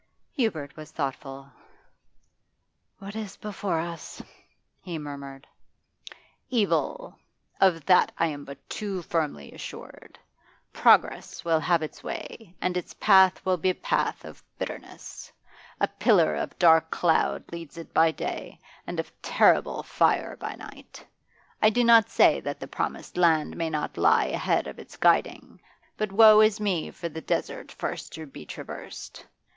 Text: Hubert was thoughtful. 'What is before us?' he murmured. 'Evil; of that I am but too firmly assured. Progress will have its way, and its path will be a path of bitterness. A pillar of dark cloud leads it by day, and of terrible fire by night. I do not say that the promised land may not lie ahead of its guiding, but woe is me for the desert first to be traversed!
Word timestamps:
Hubert 0.33 0.75
was 0.75 0.89
thoughtful. 0.89 1.51
'What 2.97 3.15
is 3.15 3.37
before 3.37 3.79
us?' 3.79 4.19
he 4.81 4.97
murmured. 4.97 5.45
'Evil; 6.49 7.19
of 7.59 7.85
that 7.85 8.11
I 8.17 8.25
am 8.25 8.43
but 8.43 8.67
too 8.67 9.03
firmly 9.03 9.51
assured. 9.53 10.17
Progress 10.73 11.45
will 11.45 11.59
have 11.59 11.83
its 11.83 12.03
way, 12.03 12.55
and 12.59 12.75
its 12.77 12.95
path 12.95 13.45
will 13.45 13.57
be 13.57 13.69
a 13.69 13.75
path 13.75 14.25
of 14.25 14.43
bitterness. 14.57 15.31
A 15.79 15.87
pillar 15.87 16.33
of 16.35 16.57
dark 16.57 16.89
cloud 16.89 17.43
leads 17.51 17.77
it 17.77 17.93
by 17.93 18.09
day, 18.09 18.59
and 18.87 18.99
of 18.99 19.11
terrible 19.21 19.83
fire 19.83 20.35
by 20.35 20.55
night. 20.55 21.05
I 21.61 21.69
do 21.69 21.83
not 21.83 22.09
say 22.09 22.39
that 22.39 22.59
the 22.59 22.67
promised 22.67 23.17
land 23.17 23.55
may 23.55 23.69
not 23.69 23.97
lie 23.97 24.25
ahead 24.25 24.65
of 24.65 24.79
its 24.79 24.97
guiding, 24.97 25.61
but 25.95 26.11
woe 26.11 26.39
is 26.39 26.59
me 26.59 26.89
for 26.89 27.07
the 27.07 27.21
desert 27.21 27.71
first 27.71 28.13
to 28.13 28.25
be 28.25 28.47
traversed! 28.47 29.27